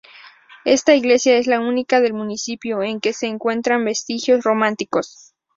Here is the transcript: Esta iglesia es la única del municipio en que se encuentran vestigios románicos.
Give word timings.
Esta 0.65 0.95
iglesia 0.95 1.37
es 1.37 1.45
la 1.45 1.59
única 1.59 2.01
del 2.01 2.15
municipio 2.15 2.81
en 2.81 2.99
que 2.99 3.13
se 3.13 3.27
encuentran 3.27 3.85
vestigios 3.85 4.43
románicos. 4.43 5.35